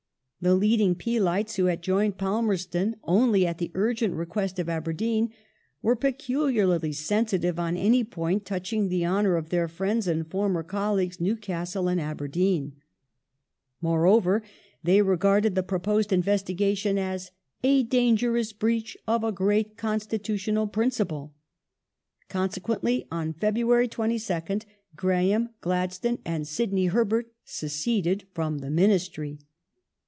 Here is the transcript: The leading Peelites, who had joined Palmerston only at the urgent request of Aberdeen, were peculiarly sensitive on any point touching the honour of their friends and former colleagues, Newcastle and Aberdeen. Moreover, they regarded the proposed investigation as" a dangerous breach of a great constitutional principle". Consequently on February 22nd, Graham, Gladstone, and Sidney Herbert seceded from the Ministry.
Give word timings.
The 0.43 0.55
leading 0.55 0.95
Peelites, 0.95 1.57
who 1.57 1.65
had 1.65 1.83
joined 1.83 2.17
Palmerston 2.17 2.95
only 3.03 3.45
at 3.45 3.59
the 3.59 3.69
urgent 3.75 4.15
request 4.15 4.57
of 4.57 4.69
Aberdeen, 4.69 5.31
were 5.83 5.95
peculiarly 5.95 6.93
sensitive 6.93 7.59
on 7.59 7.77
any 7.77 8.03
point 8.03 8.43
touching 8.43 8.89
the 8.89 9.05
honour 9.05 9.35
of 9.35 9.49
their 9.49 9.67
friends 9.67 10.07
and 10.07 10.25
former 10.27 10.63
colleagues, 10.63 11.21
Newcastle 11.21 11.87
and 11.87 12.01
Aberdeen. 12.01 12.73
Moreover, 13.83 14.41
they 14.83 15.03
regarded 15.03 15.53
the 15.53 15.61
proposed 15.61 16.11
investigation 16.11 16.97
as" 16.97 17.29
a 17.63 17.83
dangerous 17.83 18.51
breach 18.51 18.97
of 19.07 19.23
a 19.23 19.31
great 19.31 19.77
constitutional 19.77 20.65
principle". 20.65 21.35
Consequently 22.29 23.07
on 23.11 23.33
February 23.33 23.87
22nd, 23.87 24.63
Graham, 24.95 25.49
Gladstone, 25.61 26.17
and 26.25 26.47
Sidney 26.47 26.87
Herbert 26.87 27.31
seceded 27.45 28.23
from 28.33 28.57
the 28.57 28.71
Ministry. 28.71 29.37